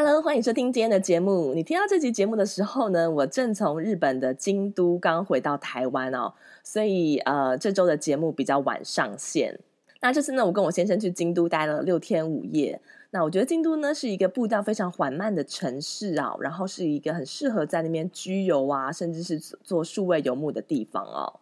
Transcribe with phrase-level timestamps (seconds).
[0.00, 1.52] Hello，欢迎收听今天的节目。
[1.54, 9.58] 你听到这集节目的时候呢，我正从日本的京都刚回到台湾哦，所以呃，这周的节目比较晚上线。
[10.00, 12.80] 那这次呢，我跟我先生去京都待了六天五夜。
[13.10, 21.40] 那我觉得京都呢是一个步调非常缓慢的城市啊，然后是一个很适合在那边居游啊，甚至是做数位游牧的地方哦。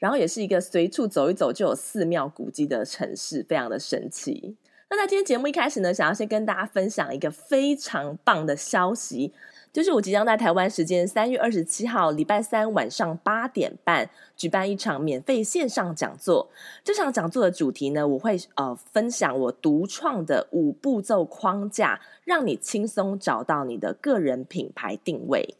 [0.00, 4.56] 然后也是一个随处走一走就有寺庙古迹的城市，非常的神奇。
[4.96, 9.32] 那在今天节目一开始呢，想要先跟大家分享一个非常棒的消息，
[9.72, 16.48] 就是我即将在台湾时间三月二十七号礼拜三晚上八点半举办一场免费线上讲座。
[16.84, 25.56] 这场讲座的主题呢，我会呃分享我独创的五步骤框架，让你轻松找到你的个人品牌定位。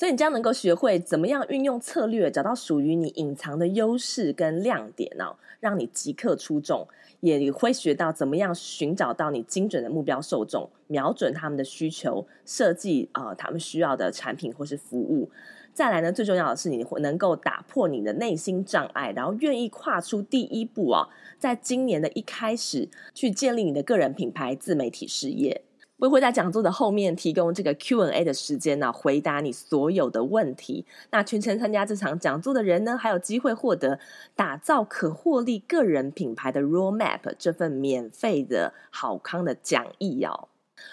[0.00, 6.88] 所以你将能够学会怎么样运用策略，找到属于你隐藏的优势跟亮点哦，让你即刻出众。
[7.20, 15.28] 也会学到怎么样寻找到你精准的目标受众，瞄准他们的需求，设计啊、他们需要的产品或是服务。
[15.74, 25.60] 再来呢，最重要的是你能够打破你的内心障碍，然后愿意跨出第一步啊、哦，在今年的一开始去建立你的个人品牌自媒体事业。
[26.00, 30.86] 我会在讲座的后面提供这个 Q&A 的时间呢，回答你所有的问题。
[31.10, 34.00] 那全程参加这场讲座的人呢，还有机会获得
[34.34, 40.48] 打造可获利个人品牌的 Roadmap 这份免费的好康的讲义哦。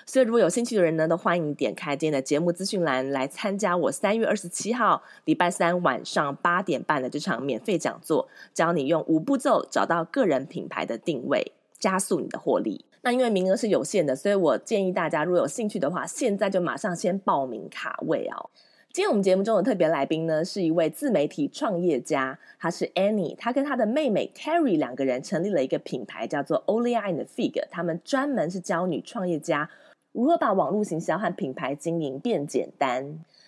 [0.06, 12.84] 所以如果有兴趣的人呢，都欢迎点开今天的节目资讯栏来参加我三月二十七号礼拜三晚上八点半的这场免费讲座，教你用五步骤找到个人品牌的定位，加速你的获利。
[13.08, 18.50] 那因为名额是有限的，所以我建议大家如果有兴趣的话，现在就马上先报名卡位哦。
[18.92, 27.64] 今天我们节目中的特别来宾呢，是一位自媒体创业家，他是 Annie，他跟他的妹妹 Terry 两个人成立了一个品牌，叫做 Olia and Fig。
[27.72, 29.70] 他们专门是教女创业家
[30.12, 33.04] 如何把网络行销和品牌经营变简单。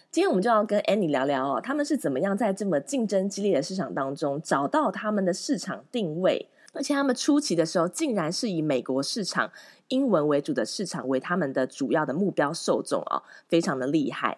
[0.09, 6.47] 今天我们就要跟 Annie 聊聊哦，他们是怎么样在这么竞争激烈的市场当中找到他们的市场定位。
[6.73, 9.51] 而且他们初期的时候，竟然是以美国市场、
[9.87, 14.37] 英文为主的市场为他们的主要的目标受众哦，非常的厉害。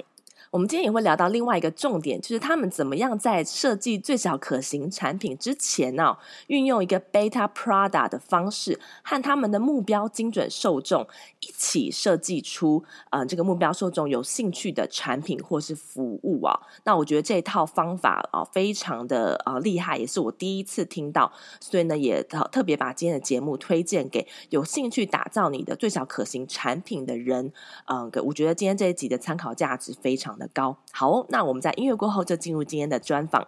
[0.51, 11.07] 我们今天也会聊到另外一个重点，就是他们怎么样在设计最小可行产品之前呢、啊，运用一个 beta product 的方式，和他们的目标精准受众
[11.39, 16.59] 一起设计出，呃，这个目标受众有兴趣的产品或是服务啊。
[16.83, 21.31] 那我觉得这一套方法啊，非常的呃厉害，也是我第一次听到，
[21.61, 27.53] 所以呢，也特特别把今天的节目推荐给有兴趣打造你的最小可行产品的人。
[27.85, 33.47] 嗯、我觉得今天这一集的参考价值非常高，好，那我们在音乐过后就进入今天的专访。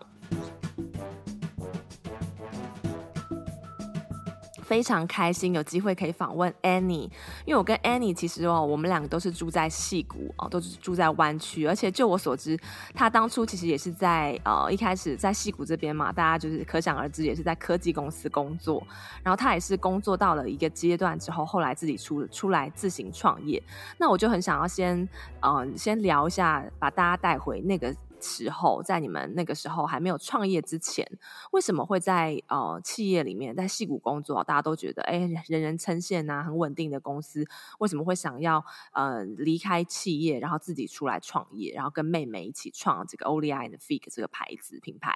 [4.63, 7.09] 非常开心有机会可以访问 Annie，
[7.45, 12.57] 因为我跟 Annie 其实哦，我们两个都是住在戏谷哦，都是住在湾区，而且就我所知，
[12.93, 18.81] 他当初其实也是在呃一开始在戏谷这边嘛，大家就是可想而知，也是在科技公司工作，
[19.21, 23.61] 然后他也是工作到了一个阶段之后，后来自己出出来自行创业。
[23.97, 24.97] 那我就很想要先
[25.41, 27.93] 嗯、呃、先聊一下，把大家带回那个。
[28.23, 31.05] 时候，在你们那个时候还没有创业之前，
[31.51, 34.43] 为什么会在呃企业里面在矽谷工作？
[34.43, 37.45] 大家都觉得哎，人人称羡呐，很稳定的公司，
[37.79, 38.63] 为什么会想要
[38.93, 45.13] 呃离开企业，然后自己出来创业，然后跟妹妹一起创这个 Oli and Fig 这个牌子品牌？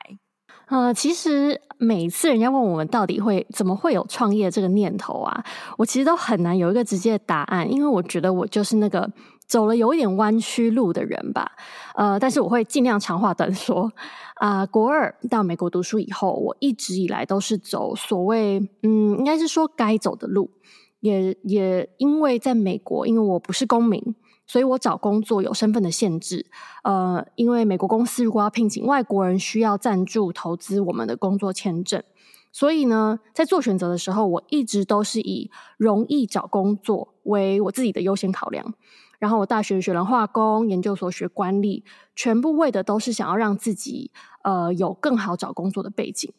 [0.67, 5.45] 呃，其实每次人家问我们到底会怎么会有创业这个念头啊，
[5.77, 9.09] 我其实都很难有一个直接的答案，因为我觉得我就是那个。
[9.47, 11.53] 走了有一点弯曲路的人吧，
[11.95, 13.91] 呃，但是我会尽量长话短说。
[14.35, 20.51] 啊、呃，国二到美国读书以后，我一直以来都是走所谓，嗯，应该是说该走的路。
[20.99, 24.15] 也也因为在美国，因为我不是公民，
[24.45, 26.47] 所以我找工作有身份的限制。
[26.83, 32.03] 呃，因为美国公司如果要聘请外国人，需要赞助投资我们的工作签证。
[32.51, 38.73] 所以呢，在做选择的时候，我一直都是以容易找工作为我自己的优先考量。
[39.19, 41.83] 然后我大学学了化工，研究所学管理，
[42.15, 44.11] 全部为的都是想要让自己
[44.43, 46.31] 呃有更好找工作的背景。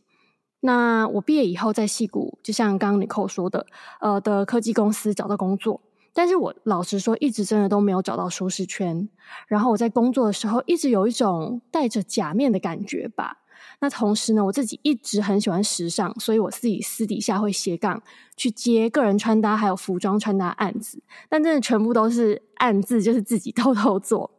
[0.60, 3.66] 那我毕业以后在矽谷，就像刚刚 Nicole 说的，
[4.00, 5.80] 呃的科技公司找到工作，
[6.12, 9.08] 但是我老实说，一直真的都没有找到舒适圈。
[9.46, 13.38] 然后我在工作的时候，一直有一种戴着假面的感觉吧。
[13.80, 18.02] 那同时呢，我自己一直很喜欢时尚，所以我自己私底下会斜杠
[18.38, 24.30] 去接个人穿搭还有服装穿搭案子，但真的全部都是案子就是自己偷偷做。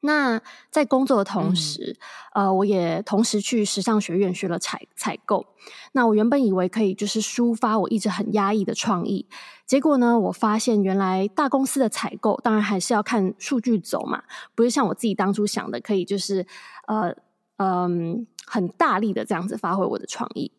[0.00, 1.96] 那在工作的同时，
[2.34, 5.46] 嗯、呃，我也同时去时尚学院学了采采购。
[5.92, 9.28] 那我原本以为可以就是抒发我一直很压抑的创意，
[9.64, 14.24] 结果呢，我发现原来大公司的采购当然还是要看数据走嘛，
[14.56, 16.46] 不是像我自己当初想的可以就是
[16.86, 17.14] 呃。
[17.58, 20.50] 嗯，很大力的这样子发挥我的创意。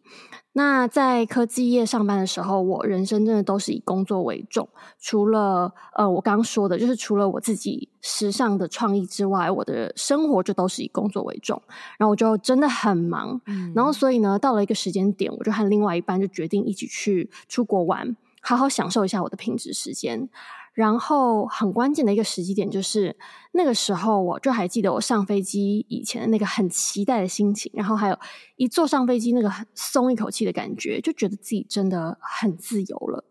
[0.55, 4.69] 那在科技业上班的时候，我人生真的都是以工作为重。
[4.99, 11.59] 除了呃，我刚刚说的，就是除了我自己时尚的创意之外，我的生活就都是以工作为重。
[11.97, 13.41] 然后我就真的很忙。
[13.47, 13.73] 嗯。
[13.75, 20.29] 然后所以呢，到了一个时间点，我就和另外一半就决定一起去出国玩，好好享受一下我的品质时间。
[20.73, 23.15] 然后很关键的一个时机点就是
[23.51, 28.17] 那个时候，我就还记得我上飞机以前的那个很期待的心情，然后还有
[28.55, 33.23] 一坐上飞机那个很松一口气的感觉，就觉得自己真的很自由了。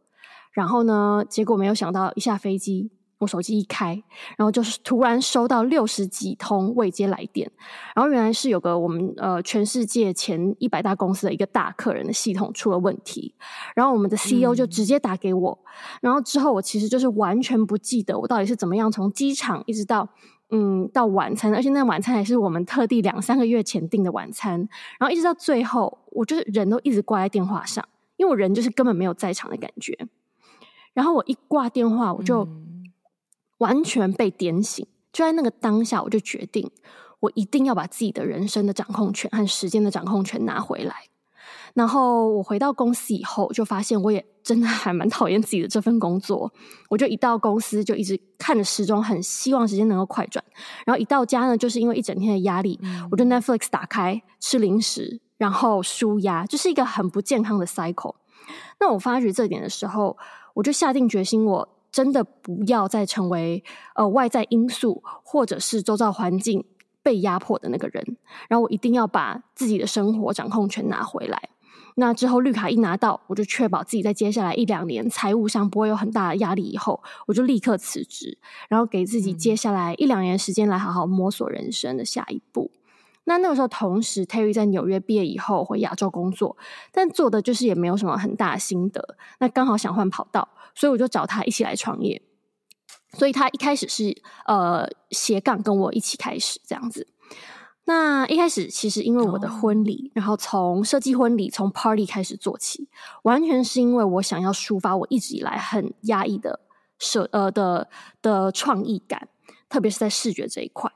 [0.53, 2.91] 然后呢，结果没有想到一下飞机。
[3.23, 4.03] 我手机一开，
[4.37, 7.49] 然后就是突然收到六十几通未接来电，
[7.95, 13.33] 然后原来是有个我们呃全世界前一百大公司的一个大客人的系统出了问题，
[13.77, 20.09] 然后我们的 CEO 就直接打给我，嗯、然后之后我其实就是完全不记得我到底是怎么样从机场一直到
[20.51, 27.87] 嗯到晚餐，而且那晚餐还是我们特地两三个月前订的晚餐，然后一直到最后，我就是人都一直挂在电话上，
[28.17, 29.97] 因为我人就是根本没有在场的感觉，
[30.93, 32.43] 然后我一挂电话我就。
[32.45, 32.72] 嗯
[33.62, 36.69] 完全被点醒，就在那个当下，我就决定，
[37.20, 40.94] 我一定要把自己的人生的掌控权和时间的掌控权拿回来。
[41.75, 46.53] 然后我回到公司以后，就发现我也真的还蛮讨厌自己的这份工作。
[46.91, 50.44] 我就一到公司就一直看着时钟，很希望时间能够快转。
[50.85, 58.17] 然后一到家呢，就是因为一整天的压力，嗯、我就 Netflix 打开吃零食，然后舒压，就是一个很不健康的 cycle。
[58.81, 60.19] 那我发觉这点的时候，
[60.55, 61.69] 我就下定决心我。
[61.93, 63.62] 真的不要再成为
[63.94, 66.65] 呃外在因素或者是周遭环境
[67.03, 68.17] 被压迫的那个人，
[68.49, 71.50] 然后我一定要把自己的生活掌控权拿回来。
[71.97, 76.62] 那之后绿卡一拿到，我就确保自己在接下来一两年财务上不会有很大的压力。
[76.62, 78.38] 以后我就立刻辞职，
[78.71, 82.71] 然后给自己接下来一两年时间来好好摸索人生的下一步。
[83.25, 86.57] 那那个时候，同时 Terry 在纽约毕业以后回亚洲工作，
[86.91, 89.17] 但做的就是也没有什么很大的心得。
[89.39, 90.49] 那刚好想换跑道。
[90.75, 92.23] 所以我就找他一起来创业，
[93.13, 97.09] 所以他一开始是呃斜杠跟我一起开始这样子。
[97.85, 102.89] 那一开始其实因为我的婚礼，然后从设计婚礼从 party 开始做起，
[103.25, 106.61] 完全是因为我想要抒发我一直以来很压抑的
[106.99, 107.91] 设呃的
[108.23, 109.29] 的创意感，
[109.69, 110.91] 特别是在视觉这一块。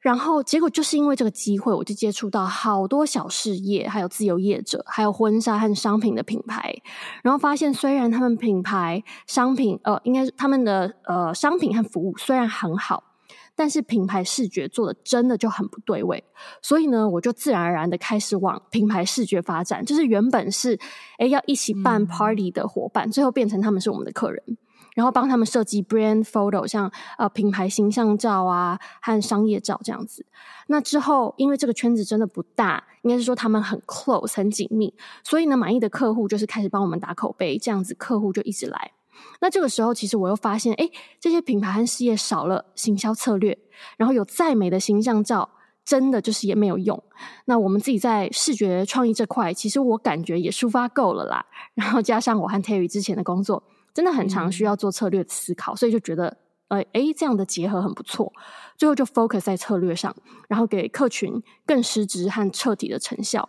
[0.00, 6.72] 然后结果就是因为这个机会，我就接触到好多小事业，还有自由业者，还有婚纱和商品的品牌。
[7.22, 13.02] 然后发现，虽然他们品牌商品，呃，应该是他们的呃商品和服务虽然很好，
[13.56, 16.22] 但是品牌视觉做的真的就很不对位。
[16.62, 20.78] 所以呢，我就自然而然的开始往品牌视觉发展，就是原本是
[21.18, 24.42] 诶要一起办 party 的伙伴，嗯、最后变成他们是我们的客人。
[24.94, 30.26] 然后帮他们设计 brand photo，像呃品牌形象照啊和商业照这样子。
[30.66, 34.92] 那之后，因为这个圈子真的不大，应该是说他们很 close 很紧密，
[35.22, 38.92] 所以呢，满意的客户就是开始帮我们打口碑，这样子客户就一直来。
[39.40, 43.56] 那这个时候，其实我又发现，哎，这些品牌和事业少了行销策略，
[43.96, 45.48] 然后有再美的形象照，
[45.84, 47.02] 真的就是也没有用。
[47.46, 51.46] 那我们自己在视觉创意这块，其实我感觉也抒发够了啦。
[51.74, 53.62] 然后加上我和 Terry 之前的工作。
[53.98, 56.36] 真的很常需要做策略的思考，嗯、所以就觉得，
[56.68, 58.32] 呃，诶，这样的结合很不错。
[58.76, 60.14] 最后就 focus 在策略上，
[60.48, 63.48] 然后给客群更实质和彻底的成效。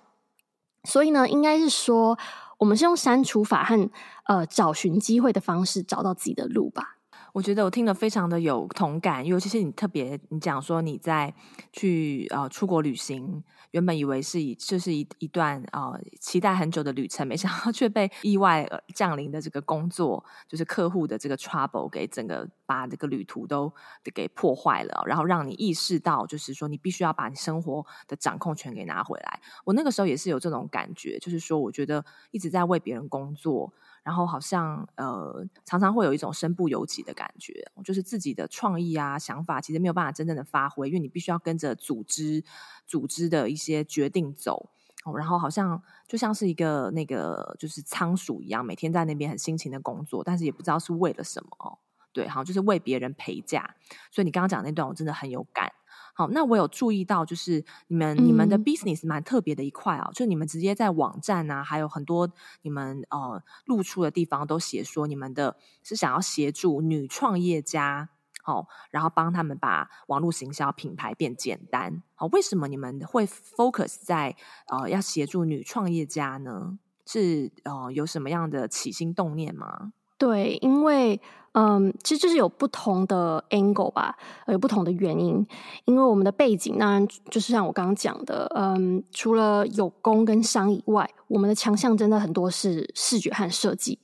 [0.86, 2.18] 所以呢，应该是说，
[2.58, 3.92] 我们是用删除法和
[4.24, 6.98] 呃找寻机会的方式找到自己的路吧。
[7.34, 11.32] 我觉得我听了非常的有同感，尤其是你特别你讲说你在
[11.72, 13.44] 去呃出国旅行。
[13.72, 23.72] 原本以为是以这是一一段呃期待很久的旅程，没想到 却被意外降临的这个工作，就是客户的这个 trouble 给整个把这个旅途都
[24.14, 29.40] 给破坏了，然后让你意识到，就是说你必须要把你生活的掌控权给拿回来。
[29.66, 33.74] 我那个时候也是有这种感觉，就是说我觉得一直在为别人工作，
[34.10, 42.44] 然后好像呃常常会有一种身不由己的感觉，就是自己的创意啊想法其实没有办法真正的发挥，因为你必须要跟着组织
[42.88, 44.72] 组织的一些决定走。
[45.06, 51.78] 哦然后好像就像是一个那个就是仓鼠一样，每天在那边很辛勤的工作，但是也不知道是为了什么哦。
[52.12, 53.76] 对，好，就是为别人陪嫁。
[54.10, 55.72] 所以你刚刚讲那段，我真的很有感。
[56.20, 62.30] 好，那我有注意到，就是你们、嗯、你们的 business 蛮特别的一块哦，就你们直接在网站啊，还有很多
[62.62, 68.10] 你们呃露出的地方都写说，你们的是想要协助女创业家。
[68.44, 72.04] 哦，然后帮他们把网络行销品牌变简单。
[72.18, 74.36] 哦，为什么你们会 focus 在
[74.68, 76.80] 呃要协助女创业家呢？
[77.06, 79.94] 是呃有什么样的起心动念吗？
[80.20, 81.20] 对，因为
[81.54, 84.16] 嗯，其实就是有不同的 angle 吧，
[84.48, 85.44] 有不同的原因。
[85.86, 93.98] 因为我们的背景，当然就是像我刚刚讲的，嗯，除了有工跟商以外，我们的强项真的很多是视觉和设计。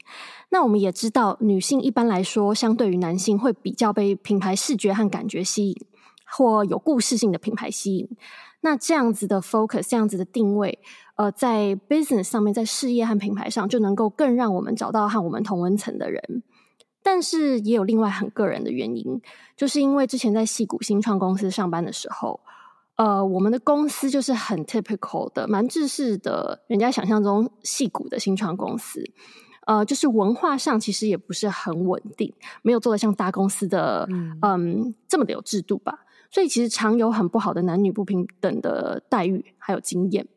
[0.50, 5.75] 那我们也知道，女性一般来说，相对于男性，会比较被品牌视觉和感觉吸引，
[6.25, 8.10] 或有故事性的品牌吸引。
[8.62, 10.79] 那这样子的 focus，这样子的定位，
[11.15, 16.43] 呃，在 business 上面，在事业和品牌上，就能够更让我们找到和我们同温层的人。
[17.01, 19.22] 但是也有另外很个人的原因，
[19.55, 22.39] 就是因为之前在戏谷新创公司上班的时候，
[22.95, 29.03] 呃，我们的公司就是很 typical 的，蛮制式的，人家想象中戏谷的新创公司。
[29.67, 40.27] 呃，就是文化上其实也不是很稳定，没有做的像大公司的嗯，嗯这么的有制度吧，所以其实常有很不好的男女不平等的待遇，还有经验。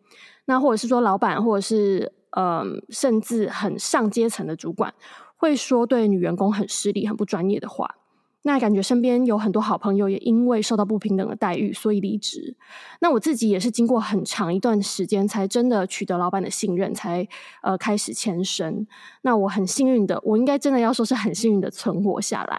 [0.48, 4.94] 那或者是说老板，或者是嗯，甚至很上阶层的主管，
[5.36, 7.96] 会说对女员工很失礼、很不专业的话。
[8.42, 12.56] 那感觉身边有很多好朋友也因为受到不平等的待遇，所以离职。
[13.00, 17.28] 那我自己也是经过很长一段时间，才真的取得老板的信任，才
[17.62, 18.86] 呃开始迁升。
[19.20, 22.58] 那我很幸运的，我应该真的要说是很幸运的存活下来。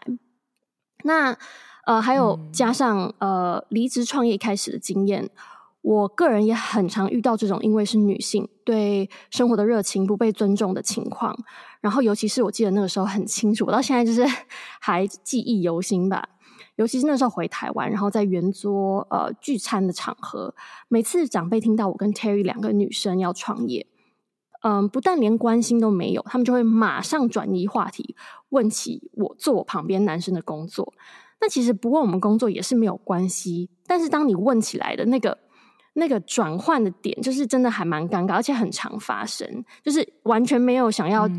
[1.03, 1.35] 那
[1.85, 5.31] 呃还有加上呃离职创业开始的经验。
[5.81, 11.37] 我个人也很常遇到这种因为是女性对生活的热情不被尊重的情况，
[11.79, 14.25] 然后尤其是我记得那个时候很清楚，我到现在就是
[14.81, 16.27] 还记忆犹新吧。
[16.75, 20.53] 尤其是那时候回台湾，然后在圆桌呃聚餐的场合，
[20.87, 23.87] 每次长辈听到我跟 Terry 两个女生要创业，
[24.63, 28.15] 嗯，不但连关心都没有，他们就会马上转移话题，
[28.49, 30.93] 问起我坐我旁边男生的工作。
[31.41, 35.37] 那其实不问我们工作也是没有关系，但是当你问起来的那个。
[35.99, 41.29] 那个转换的点就是真的还蛮尴尬，而且很常发生，就是完全没有想要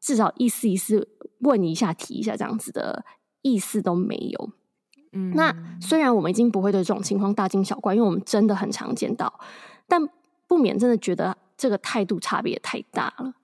[0.00, 1.06] 至少意思意思
[1.40, 3.04] 问一下提一下这样子的
[3.42, 4.50] 意思都没有。
[5.12, 9.32] 嗯，那虽然我们已经不会对这种情况大惊小怪，因为我们真的很常见到，
[9.86, 10.00] 但
[10.46, 13.34] 不免真的觉得这个态度差别太大了。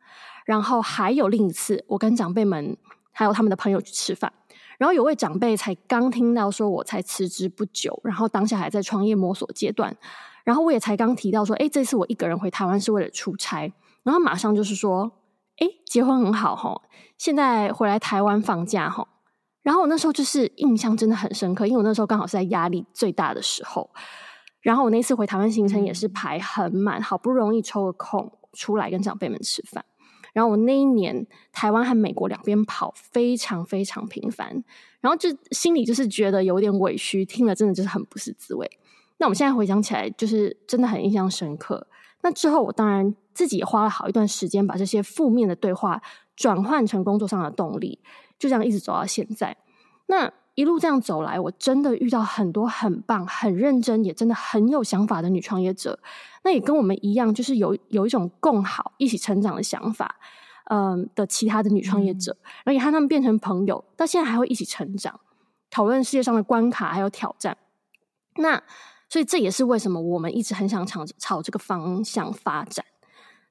[0.45, 2.77] 然后还有另一次，我跟长辈们
[3.13, 4.33] 还有他们的朋友去吃饭，
[4.77, 9.97] 然后有位长辈才刚听到说我才辞职不久，然后当下还在创业摸索阶段。
[10.45, 13.73] 然后我也才刚提到说，哎，这次我一个人回台湾是为了出差，
[14.03, 15.11] 然后马上就是说，
[15.59, 16.81] 哎，结婚很好哈，
[17.19, 19.07] 现在回来台湾放假哈。
[19.63, 23.91] 然后我那时候就是印象真的很深刻，因为我那时候刚好是在压力最大的时候。
[24.61, 29.85] 然后我那次回台湾行程也是排很满，好不容易抽个空出来跟长辈们吃饭。
[30.33, 34.65] 然后我那一年台湾和美国两边跑非常非常频繁，
[35.01, 38.71] 然后就心里就是觉得有点委屈，听了真的就是很不是滋味。
[39.23, 41.87] 那我们现在回想起来，就是真的很印象深刻。
[42.23, 46.03] 那之后，我当然自己也花了好一段时间，把这些负面的对话
[46.35, 48.01] 转换成工作上的动力，
[48.37, 49.57] 就这样一直走到现在。
[50.07, 56.01] 那一路这样走来，我真的遇到很多很棒、很认真，也真的很有想法的女创业者。
[56.43, 60.17] 那也跟我们一样，就是有有一种共好、一起成长的想法，
[60.69, 65.21] 嗯的其他的女创业者，而且和他们变成朋友，到现在还会一起成长，
[65.71, 67.57] 讨论世界上的关卡还有挑战。
[68.39, 68.61] 那。
[69.13, 72.83] 所以这也是为什么我们一直很想朝朝这个方向发展。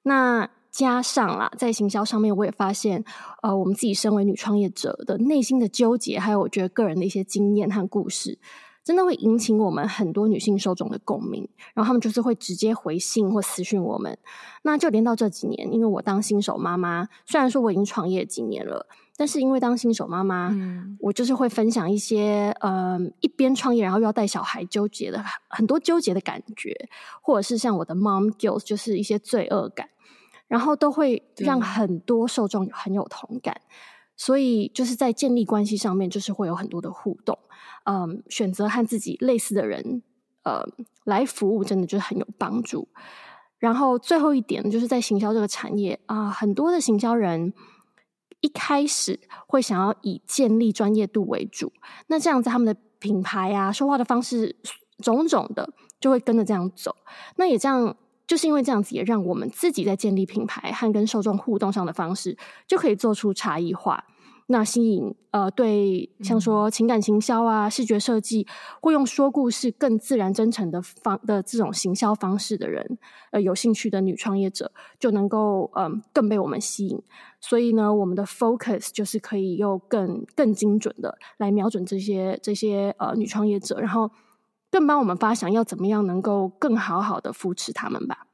[0.01, 3.05] 那加上啦，在行销上面，我也发现，
[3.43, 8.39] 呃，我们自己身为女创业者的内心的纠结，还有我觉得个人的一些经验和故事，
[8.83, 11.47] 真的会引起我们很多女性受众的共鸣。
[11.73, 14.17] 然后他们就是会直接回信或私讯我们。
[14.63, 18.87] 那就连到这几年，因为我当新手妈妈，虽然说我已经创业几年了。
[19.17, 26.75] 但是因为当新手妈妈，嗯，我就是会分享一些，呃，一边创业然后又要带小孩，纠结的很多纠结的感觉，
[27.21, 29.89] 或者是像我的 mom guilt，就是一些罪恶感，
[30.47, 33.61] 然后都会让很多受众很有同感。
[34.21, 37.39] 所以就是在建立关系上面，就是会有很多的互动。
[37.85, 40.03] 嗯，选择和自己类似的人，
[40.43, 40.63] 呃，
[41.05, 42.87] 来服务，真的就是很有帮助。
[43.57, 47.51] 然后最后一点就是在行销这个产业啊，很多的行销人
[48.41, 51.73] 一开始会想要以建立专业度为主，
[52.05, 54.55] 那这样子他们的品牌啊，说话的方式
[54.99, 55.67] 种种的
[55.99, 56.95] 就会跟着这样走。
[57.37, 57.97] 那也这样，
[58.31, 64.05] 就是因为这样子，也让我们自己在建立品牌和跟受众互动上的方式，就可以做出差异化。
[64.47, 68.47] 那吸引呃，对，像说情感行销啊、视觉设计，
[68.81, 72.97] 或用说故事更自然真诚的方的这种行销方式的人，
[73.31, 77.01] 呃，有兴趣的女创业者就能够嗯、呃、更被我们吸引。
[77.41, 84.09] 所以呢，我们的 focus 就是可以又更更精准的来瞄准这些这些呃女创业者，然后
[84.71, 88.25] 更帮我们发想要怎么样能够更好好的扶持他们吧。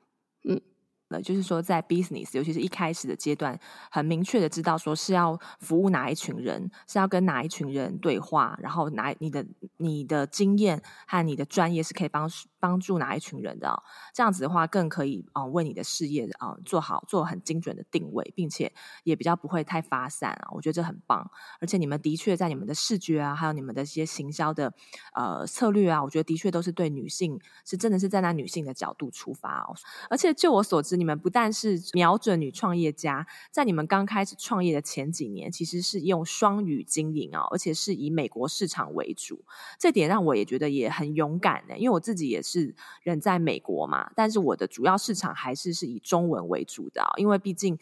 [0.45, 0.61] 嗯。
[1.09, 3.57] 那就是说，在 business，尤其是一开始的阶段，
[3.89, 9.45] 很明确的知道说是要服务哪一群人，是要跟哪一群人对话，然后哪你的
[9.77, 12.29] 你的经验和你的专业是可以帮
[12.67, 13.81] 帮助哪一群人的，
[14.13, 18.73] 这样子的话，更可以啊、为你的事业啊、做好做很精准的定位，并且
[19.05, 20.49] 也比较不会太发散啊。
[20.51, 21.31] 我觉得这很棒，
[21.61, 24.73] 而且你们的确在你们的视觉啊，还有你们的一些行销的
[25.13, 29.73] 呃策略啊，我觉得的确都是对女性是真的是站在女性的角度出发哦。
[30.09, 30.97] 而且就我所知。
[30.97, 39.45] 你们不但是瞄准女创业家，在你们刚开始创业的前几年，其实是用双语经营啊，而且是以美国市场为主。
[39.77, 47.77] 这点让我也觉得也很勇敢呢，因为我自己也是是人在美国嘛，但是我的主要市场还是是以中文为主的，因为毕竟。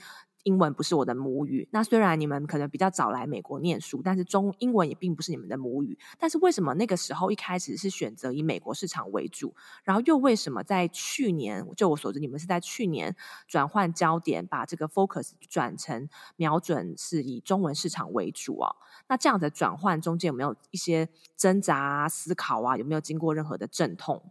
[0.46, 5.98] 英文不是我的母语，那虽然你们可能比较早来美国念书，但是中英文也并不是你们的母语。
[6.20, 13.16] 但是为什么那个时候一开始是选择以美国市场为主，然后又为什么在去年，就我所知，你们是在去年
[13.48, 18.76] 转换焦点，把这个 focus 转成瞄准是以中文市场为主啊？
[19.08, 22.78] 那这样的转换中间有没有一些挣扎、思考啊？
[22.78, 24.22] 有没有经过任何的阵痛？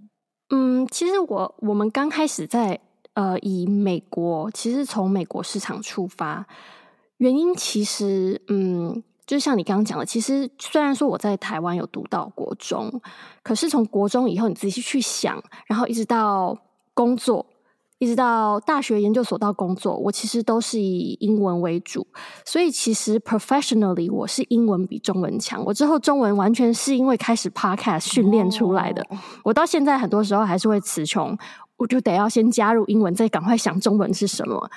[0.55, 2.79] 嗯，其实我我们刚开始在。
[3.15, 6.45] 呃，以美国其实从美国市场出发，
[7.19, 13.01] 原因其实嗯，就像你刚刚讲的，其实虽然说我在台湾有读到国中，
[13.45, 16.59] 可是从国中以后你仔细去想，然后一直到
[16.93, 17.47] 工作，
[18.05, 22.07] 一直到大学研究所到工作，我其实都是以英文为主，
[22.45, 25.65] 所以其实 professionally 我是英文比中文强。
[25.65, 31.37] 我之后中文完全是因为开始 podcast 训练出来的，哦、我到现在很多时候还是会词穷。
[31.77, 34.71] 我就得要先加入英文，再赶快想中文是什么。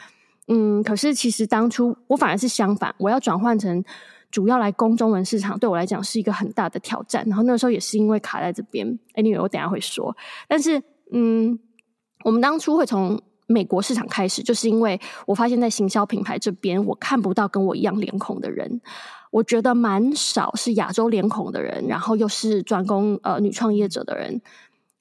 [0.48, 3.84] 嗯，可是其实当初我反而是相反，我要转换成
[4.32, 7.24] 主要来攻中文市场，对我来讲是一个很大的挑战。
[7.28, 10.16] 然后那个时候也是因为卡在这边，anyway，我等一下会说。
[10.48, 10.82] 但是，
[11.14, 11.58] 嗯，
[12.28, 18.82] 我们当初会从美国市场开始，就是因为我发现，在行销品牌这边，我看不到跟我一样脸孔的人，
[19.32, 24.42] 我觉得蛮少是亚洲脸孔的人，然后又是专攻呃女创业者的人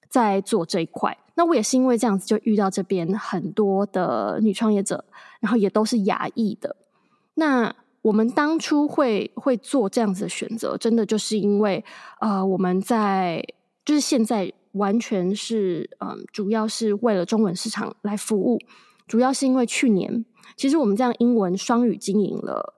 [0.08, 1.18] 在做这一块。
[1.34, 5.04] 那我也是因为这样子，就遇到这边很多的女创业者，
[5.40, 6.76] 然后也都是亚裔的。
[7.34, 11.84] 那我们当初会会做这样子的选择，真的就是因为，
[12.20, 13.44] 呃，我们在
[13.84, 18.58] 就是现在完全是，嗯、呃，主要是为了中文市场来服务。
[19.06, 20.24] 主要是因为去年，
[20.56, 22.74] 其实我们这样英文双语经营了，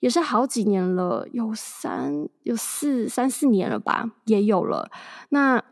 [0.00, 4.90] 也是好几年了，有三有四三四年了吧，也有了。
[5.28, 5.62] 那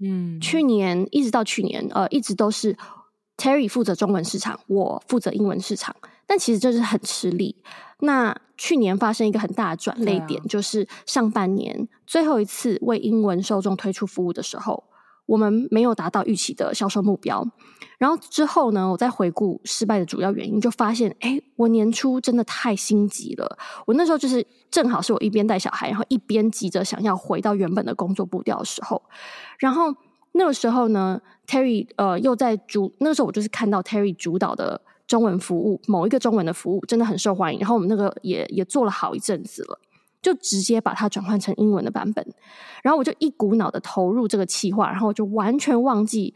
[0.00, 2.76] 嗯，去年一直到去年，呃，一直都是
[3.36, 5.94] Terry 负责中文市场，我负责英文市场。
[6.26, 7.62] 但其实这是很吃力。
[8.00, 14.84] 那去年发生一个很大的转捩点，啊、就是上半年最后一次为英文受众推出服务的时候，
[15.28, 17.46] 我们没有达到预期的销售目标。
[17.98, 23.58] 然后之后呢，我再回顾失败的主要原因，就发现，哎，我年初真的太心急了。
[23.86, 29.02] 我那时候就是正好是我一边带小孩，然后一边急着想要回到原本的工作步调的时候。
[29.58, 29.92] 然后
[30.32, 37.58] 那个时候呢，Terry 呃又在主，那个时候我就是看到 Terry 主导的中文服务，某一个中文的服务真的很受欢迎。
[37.58, 39.80] 然后我们那个也也做了好一阵子了，
[40.20, 42.26] 就直接把它转换成英文的版本。
[42.82, 46.34] 然后我就一股脑的投入这个企划，然后我就完全忘记。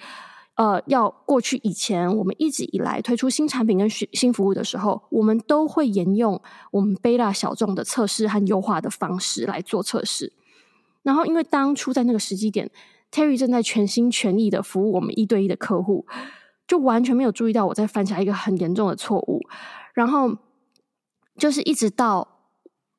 [0.54, 6.38] 呃，要过去以前，我们一直以来推出新产品跟新服务的时候，我们都会沿用
[6.70, 10.30] 我们 beta 小众的测试和优化的方式来做测试。
[11.02, 12.70] 然后，因为当初在那个时机点
[13.10, 16.06] ，Terry 正在全心全意的服务我们一对一的客户，
[16.68, 19.40] 就完全没有注意到我在犯下一个很严重的错误。
[19.94, 20.36] 然后，
[21.38, 22.31] 就是一直到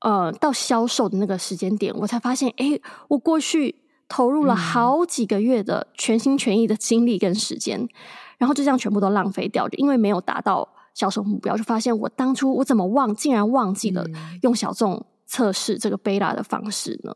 [0.03, 3.75] 呃到销售的那个时间点，我才发现，诶，我过去。
[4.09, 7.89] 投入了好几个月的全心全意的精力跟时间，嗯、
[8.37, 14.05] 然后就这样全部都浪费掉，因为没有达到销售目标，就发现我当初我怎么忘，竟然忘记了
[14.41, 17.11] 用小众测试这个 beta 的方式呢？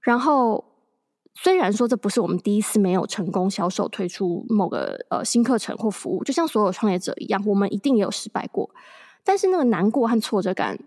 [0.00, 0.64] 然后
[1.34, 8.70] 虽然说这不是我们第一次没有成功销售推出某个呃新课程或服务，就像所有创业者一样，我们一定也有失败过，
[9.24, 10.78] 但是那个难过和挫折感。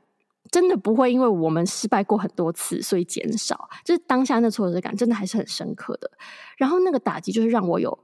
[0.49, 3.69] 真的不会因为我们失败过很多次，所以减少。
[3.85, 6.09] 就是当下那挫折感，真的还是很深刻的。
[6.57, 7.97] 然后那个打击，就是让我有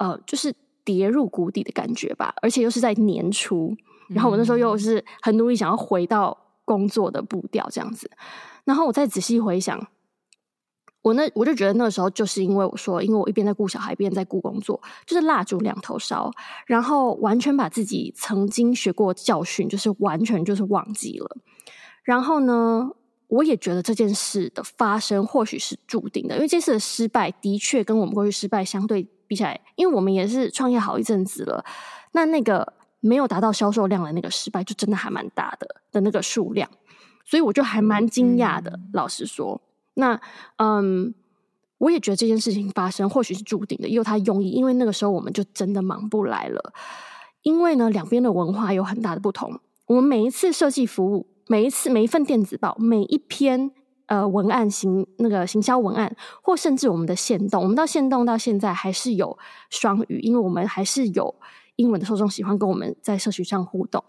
[0.00, 0.52] 呃，就是
[0.84, 2.34] 跌入谷底的感觉吧。
[2.42, 3.74] 而且又是在年初，
[4.08, 8.10] 然后我那时候又是很努力想要回到工作的步调这样子。
[8.64, 9.86] 然后我再仔细回想，
[11.06, 16.28] 我那我就觉得那个时候就是因为我说，因为我一边在顾小孩，一边在顾工作，就是蜡烛两头烧，
[16.66, 21.36] 然后完全把自己曾经学过教训，就是完全就是忘记了。
[22.02, 22.90] 然后呢，
[23.28, 31.64] 我也觉得这件事的发生或许是注定的，因为这次的失败的确跟我们过去失败相对比起来，因为我们也是创业好一阵子了，
[32.10, 36.68] 那那个没有达到销售量的那个失败，就真的还蛮大的的那个数量，
[37.24, 38.72] 所以我就还蛮惊讶的。
[38.72, 39.60] 嗯、老实说，
[39.96, 40.20] 那
[40.56, 41.12] 嗯，
[41.78, 46.72] 我也觉得这件事情发生或许是注定的，也有它用意，因为那个时候我们就真的忙不来了，
[47.42, 51.26] 因为呢，两边的文化有很大的不同，我们每一次设计服务。
[51.48, 53.70] 每一次每一份电子报，每一篇
[54.06, 59.38] 呃文案行那个行销文案，或甚至我们的线动，我们到线动到现在还是有
[59.70, 61.32] 双语，因为我们还是有
[61.76, 64.02] 英文的受众喜欢跟我们在社群上互动。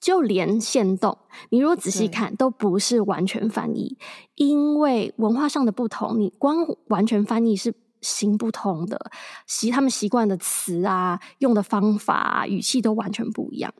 [0.00, 1.18] 就连限动，
[1.50, 3.98] 你如果仔细看，都不是完全翻译，
[4.36, 9.10] 因为文化上的不同，你光完全翻译是行不通的。
[9.46, 13.74] 习他们习惯的词啊，用的方法啊，语气都完全不一样。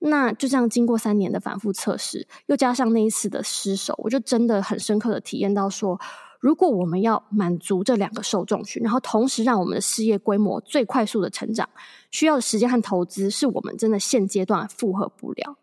[0.00, 6.00] 那就这样，经过三年的反复测试，又加上那一次的失手，我就真的很深刻的体验到说，
[6.40, 11.68] 如果我们要满足这两个受众群，然后同时让我们的事业规模最快速的成长，
[12.10, 15.56] 需要的时间和投资，是我们真的现阶段负荷不了。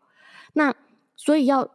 [0.53, 0.73] 那
[1.15, 1.67] 所以要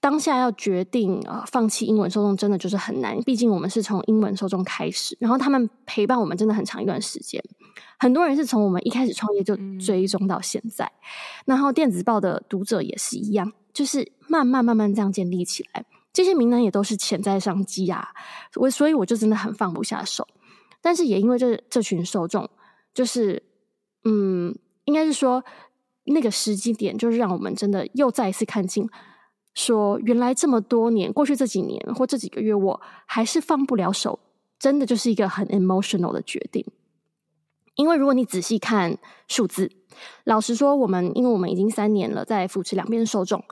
[0.00, 3.20] 当下要决定啊、呃，放弃英文受众，真的就是很难。
[3.22, 7.42] 毕竟我们是从英文受众开始，然后他们陪伴我们真的很长一段时间。
[7.98, 10.90] 很多人是从我们一开始创业就追踪到现在，
[11.44, 15.84] 然后电子报的读者也是一样，就是慢慢慢慢这样建立起来。
[16.16, 18.08] 这些名单也都是潜在商机啊，
[18.54, 20.26] 我所以我就真的很放不下手。
[20.80, 22.48] 但是也因为这这群受众，
[22.94, 23.42] 就是
[24.04, 25.44] 嗯，应该是说
[26.04, 28.88] 那个时机点，就是让我们真的又再一次看清，
[29.52, 34.18] 说原来这么多年过去这几年或这几个月，我还是放不了手，
[34.58, 36.64] 真的就是一个很 emotional 的决定。
[37.74, 38.96] 因为如果你仔细看
[39.28, 39.70] 数字，
[40.24, 43.44] 老实说，我们因为我们已经三年了，在扶持两边受众，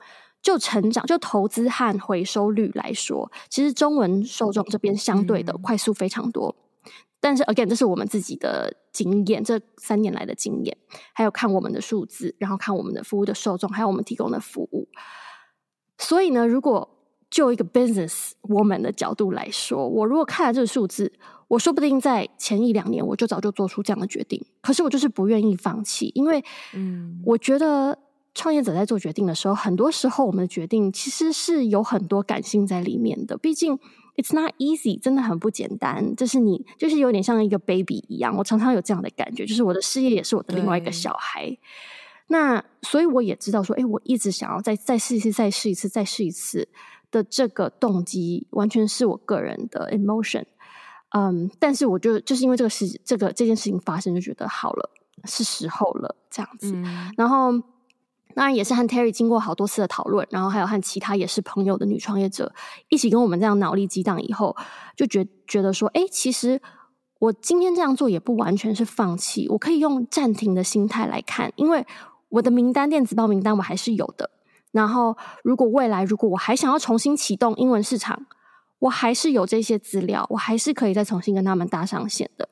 [0.45, 6.55] 就成长、就投资和回收率来说，其实中文受众这边相对的快速非常多。
[6.85, 10.77] 嗯、但是，again，这是我们自己的经验，这三年来的经验，
[11.13, 14.87] 还有看我们的数字，然后看我们的服务的受众，还有我们提供的服务。
[15.97, 16.87] 所以呢，如果
[17.31, 21.11] 就一个 business woman 的角度来说，我如果看了这个数字，
[21.47, 26.43] 我说不定在前一两年我就早就做出这样的决定，可是我就是不愿意放弃，因为，
[26.75, 27.97] 嗯，我觉得
[28.35, 33.37] 创业者在做决定的时候，很多时候我们的决定其实是有很多感性在里面的。
[33.37, 33.79] 毕竟
[34.17, 36.15] ，it's not easy，真的很不简单。
[36.15, 41.57] 就是你，就是有点像一个 baby 一样，我常常有这样的感觉，就是我的事业也是我的另外一个小孩。
[42.27, 46.67] 那所以我也知道说，哎，我一直想要再再试一次，再试一次，再试一次
[47.11, 50.43] 的这个动机，完全是我个人的 emotion。
[51.11, 54.89] 嗯，但是我就就是因为这个事，这个这件事情发生，就觉得好了，
[55.23, 56.73] 是时候了，这样子。
[56.75, 57.53] 嗯、然后
[58.33, 62.53] 当然也是和 Terry 经过好多次的讨论，然后还有和其他也是朋友的女创业者
[62.89, 64.55] 一起跟我们这样脑力激荡以后，
[64.95, 66.61] 就觉觉得说，哎，其实
[67.19, 71.85] 我今天这样做也不完全是放弃，我可以用暂停的心态来看，因为
[72.29, 74.29] 我的名单电子报名单我还是有的。
[74.71, 78.25] 然后如果未来如果我还想要重新启动英文市场，
[78.79, 82.49] 我还是有这些资料，我还是可以再重新跟他们搭上线的。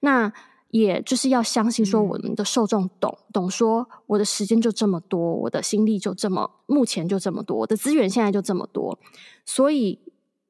[0.00, 0.32] 那
[0.68, 8.98] 也就是要相信说，我们的受众懂、嗯、懂说，我的时间就这么多，我的心力就这么，目前就这么多，我的资源现在就这么多，
[9.44, 9.98] 所以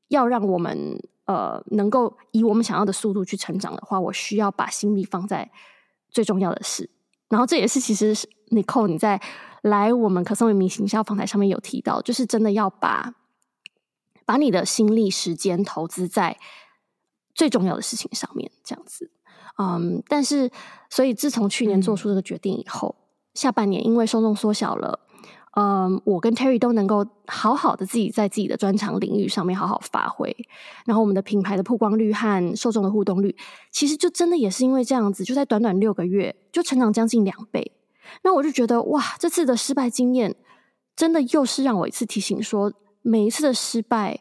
[0.09, 5.51] 要让我们呃能够以我们想要的速度去成长的话，我需要把心力放在
[6.11, 6.91] 最重要的事。
[7.29, 9.21] 然后这也是其实是 Nicole 你在
[9.63, 13.15] 来我们可颂为明行销访谈上面有提到，就是真的要把。
[14.25, 16.37] 把你的心力、时间投资在
[17.33, 19.13] 最重要的事情上面，这样子。
[19.59, 20.51] 嗯，但是，
[20.91, 23.03] 所以自从去年做出这个决定以后，嗯、
[23.35, 25.01] 下半年因为受众缩小了，
[25.57, 30.37] 嗯，我跟 Terry 都能够好好的自己在自己的专长领域上面好好发挥，
[30.85, 33.35] 然后我们的品牌的曝光率和受众的互动率，
[33.71, 37.73] 其实就真的也是因为这样子，就在短短六个月就成长将近两倍。
[38.23, 40.37] 那我就觉得哇，这次的失败经验
[40.95, 44.21] 真的又是让我一次提醒说，每一次的失败，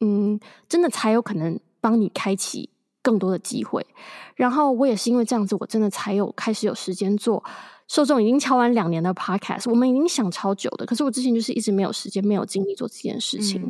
[0.00, 2.70] 嗯，真的才有可能帮你开启
[3.04, 3.86] 更多的机会。
[4.34, 7.44] 然后我也是因为这样子，我真的才有开始有时间做
[7.86, 13.62] 受众已经敲完两年的 podcast，我们已经想超久的，可是我之前就是一直没有时间、没有精力做这件事情。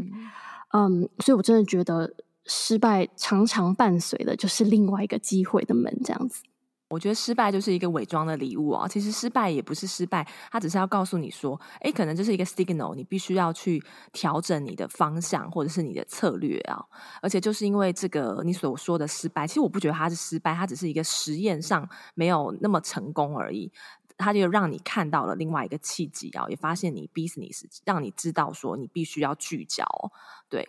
[0.73, 2.15] 嗯，嗯，所以我真的觉得
[2.47, 6.43] 失败常常伴随的就是另外一个机会的门，这样子。
[6.89, 8.87] 我觉得失败就是一个伪装的礼物啊！
[8.87, 16.85] 其实失败也不是失败，它只是要告诉你说，诶，可能这是一个 signal，你必须要去调整你的方向或者是你的策略啊。
[17.23, 23.73] 而且就是因为这个你所说的失败，其实我不觉得它是失败，它只是一个实验上没有那么成功而已。
[24.17, 29.85] 它就让你看到了另外一个契机啊，也发现你 business，让你知道说你必须要聚焦，
[30.49, 30.69] 对。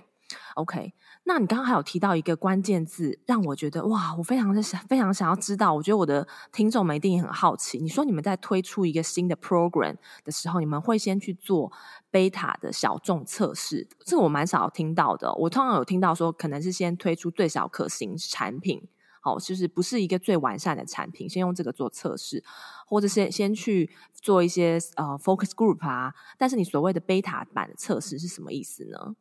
[0.56, 0.94] OK，
[1.26, 5.74] 那你刚刚还有提到一个关键字，让我觉得哇，我非常的想，非常想要知道。
[5.74, 7.78] 我觉得我的听众们一定也很好奇。
[7.78, 11.72] 你说你们在推出一个新的 program 的时候，你们会先去做
[12.12, 15.32] beta 的小众测试，这个我蛮少听到的。
[15.36, 18.82] 我通常有听到说，可能是先推出最小可行产品，
[19.22, 22.44] 好，就是不是一个最完善的产品，先用这个做测试，
[22.88, 26.16] 或者先先去做一些呃 focus group 啊。
[26.38, 29.16] 但是你所谓的 beta 版的测试是什么意思呢？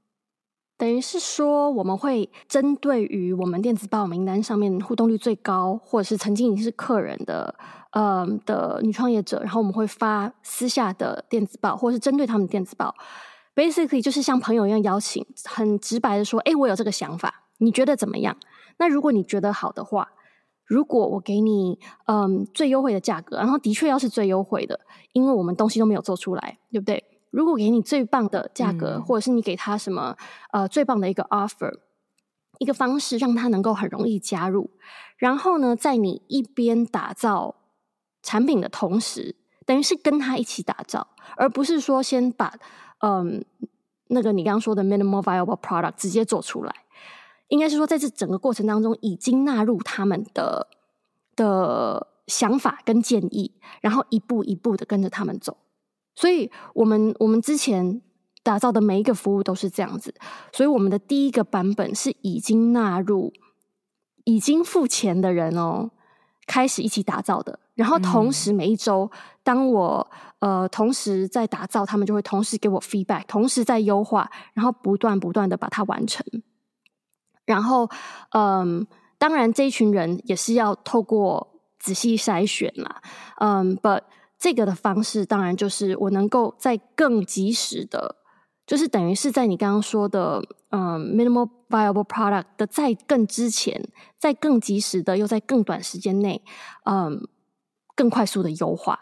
[0.77, 7.55] 等于是说，我们会针对于我们电子报名单上面互动率最高，或者是曾经已经是客人的，
[7.93, 12.93] 呃的女创业者，然后我们会发私下的电子报，或者是针对他们的电子报
[13.55, 18.37] ，basically 就是像朋友一样邀请，很直白的说，诶，我有这个想法，你觉得怎么样？
[18.79, 20.09] 那如果你觉得好的话，
[20.67, 24.81] 如果我给你嗯、最优惠的价格，然后的确要是最优惠的，
[25.13, 27.05] 因为我们东西都没有做出来，对不对？
[27.35, 30.17] 如果给你最棒的价格，嗯、或者是你给他什么
[30.53, 31.81] 呃最棒的一个 offer，
[32.59, 34.71] 一个方式让他能够很容易加入，
[35.17, 37.57] 然后呢，在你一边打造
[38.23, 39.35] 产品的同时，
[39.67, 42.55] 等于是跟他一起打造，而不是说先把
[43.01, 43.45] 嗯
[44.07, 46.73] 那个你刚刚说的 minimal viable product 直接做出来，
[47.49, 50.69] 应该是说在这整个过程当中已经纳入他们的
[51.35, 55.57] 的想法跟建议，然后一步一步的跟着他们走。
[56.15, 58.01] 所以，我们我们之前
[58.43, 60.15] 打造的每一个服务都是这样子。
[60.53, 63.33] 所以，我们的第一个版本是已经纳入
[64.25, 65.91] 已经付钱的人哦，
[66.47, 67.59] 开始一起打造的。
[67.75, 69.11] 然后，同时每一周，
[69.43, 76.25] 当我呃同时在打造，他们就会同时给我 feedback，同时在优化，然后不断不断的把它完成。
[77.45, 77.91] 然后，
[78.31, 78.87] 嗯，
[79.19, 83.03] 当然这一群人也是要透过仔细筛选啦，
[83.41, 84.03] 嗯，but。
[84.39, 88.17] 这个的方式当然就是我能够在更及时的，
[88.67, 96.43] 就是等于是在你刚刚说的，嗯，minimal viable product 的在更之前，在更及时的又在更短时间内，
[96.85, 97.27] 嗯，
[97.95, 98.99] 更快速的优化，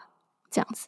[0.49, 0.87] 这样子。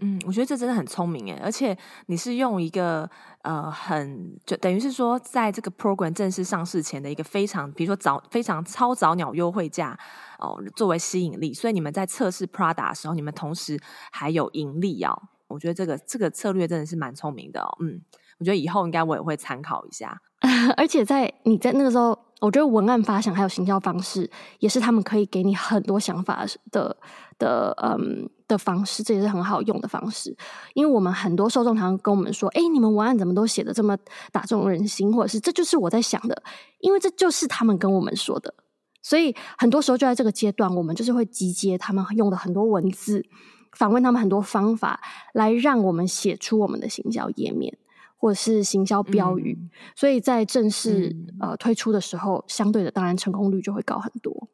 [0.00, 3.08] 嗯，我觉得这真的很聪明诶，而且你是用一个
[3.42, 9.98] 呃很就等于是说，在这个 program 正式上市前的一个非常，比如说早非常超早鸟优惠价
[10.38, 13.78] 哦，作为吸引力，所以你们在测试 Prada 的时候，你们同时
[14.12, 15.20] 还有盈利哦。
[15.48, 17.76] 我觉得这个这个策略真的是蛮聪明的哦。
[17.80, 18.00] 嗯，
[18.38, 20.20] 我觉得以后应该我也会参考一下。
[20.76, 26.96] 而且在你在那个时候，我觉得文案发想还有行销方式，也是他们可以给你很多想法的
[27.38, 28.28] 的嗯。
[28.48, 30.34] 的方式，这也是很好用的方式，
[30.72, 33.94] 因为我们很多受众常常跟我们说：“哎，你们文案怎么都写的这么
[34.32, 36.42] 打中人心？”或者是“这就是我在想的”，
[36.80, 38.54] 因为这就是他们跟我们说的。
[39.02, 43.22] 所以很多时候就在这个阶段，我们就是会集结他们用的很多文字，
[43.76, 44.98] 访问他们很多方法，
[45.34, 47.76] 来让我们写出我们的行销页面
[48.18, 49.56] 或者是行销标语。
[49.58, 54.48] 嗯、所以在正式、嗯、呃推出的时候，相对的当然成功率就会高很多。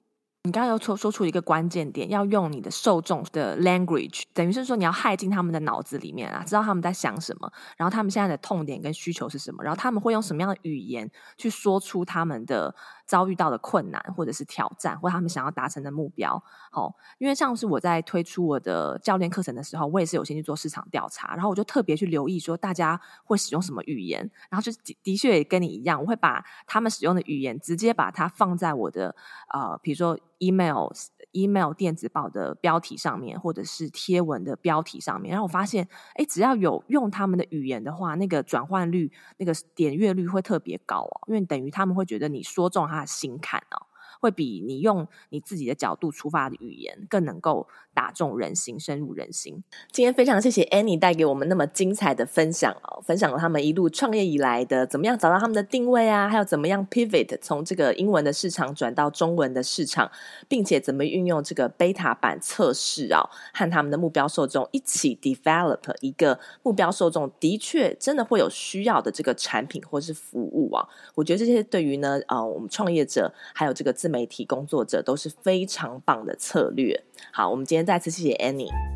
[0.46, 12.74] 你刚刚又说说出一个关键点，要用你的受众的 language，等于是说你要害进他们的脑子里面啊，知道他们在想什么，然后他们现在的痛点跟需求是什么，然后他们会用什么样的语言去说出他们的。
[13.06, 29.14] 遭遇到的困难或者是挑战，或他们想要达成的目标，好，因为像是我在推出我的教练课程的时候，我也是有先去做市场调查，然后我就特别去留意说大家会使用什么语言，然后就的的确也跟你一样，我会把他们使用的语言直接把它放在我的
[29.52, 30.90] 呃，比如说 email。
[31.34, 43.83] Email 电子报的标题上面，或者是贴文的标题上面，然后我发现，哎，只要有用他们的语言的话，那个转换率、那个点阅率会特别高哦，因为等于他们会觉得你说中他的心坎哦。
[44.24, 49.62] 会比你用你自己的角度出发的语言更能够打中人心、深入人心。
[49.92, 60.10] 今天非常谢谢 Annie 带给我们那么精彩的分享哦，分享了他们一路创业以来的怎么样找到他们的定位啊，还有怎么样 pivot 从这个英文的市场转到中文的市场，
[60.48, 70.88] 并且怎么运用这个 beta 版测试啊，和他们的目标受众一起 develop 一个目标受众的确真的会有需要的这个产品或是服务啊。
[71.14, 77.02] 我觉得这些对于呢，呃，我们创业者还有这个自媒体工作者都是非常棒的策略。
[77.32, 78.93] 好，我们今天再次谢谢 Annie。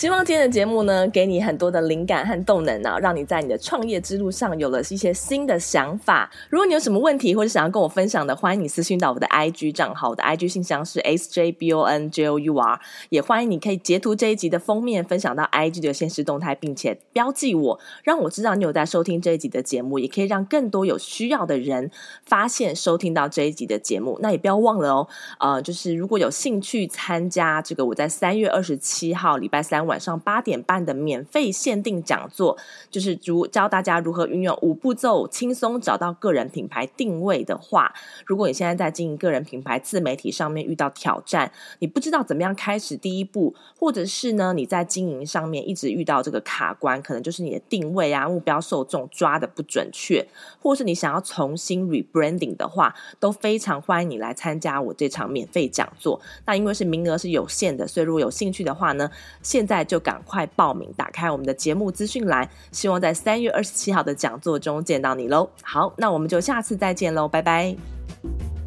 [0.00, 6.30] 希望今天的节目呢，给你很多的灵感和动能啊，让你在你的创业之路上有了一些新的想法。
[6.48, 12.78] 如果你有什么问题或者想要跟我分享的，欢迎你私信到我的 IG 账号，我的 IG 信箱是 sjbonjour，
[13.10, 21.90] 也欢迎你可以截图这一集的封面分享到 IG 的限时动态，并且标记我，让我知道你有在收听这一集的节目，也可以让更多有需要的人
[22.24, 24.18] 发现收听到这一集的节目。
[24.22, 25.08] 那也不要忘了哦，
[25.40, 29.89] 呃，就是如果有兴趣参加这个，我在三月二十七号礼拜三。
[29.90, 32.56] 晚上八点半的免费限定讲座，
[32.88, 37.92] 就是如教大家如何运用五步骤轻松找到个人品牌定位的话，
[38.24, 41.50] 如果你现在在经营个人品牌自媒体上面遇到挑战，
[41.80, 50.24] 你不知道怎么样开始第一步，或者是呢你在经营上面一直遇到这个卡关，可能就是你的定位啊、目标受众抓的不准确，
[50.62, 56.20] 或是你想要重新 rebranding 的话，都非常欢迎你来参加我这场免费讲座。
[56.46, 59.10] 那因为是名额是有限的，所以如果有兴趣的话呢，
[59.42, 65.48] 现在就赶快报名，打开我们的节目资讯栏，希望在三月二十七号的讲座中见到你喽。
[65.62, 68.59] 好，那我们就下次再见喽，拜拜。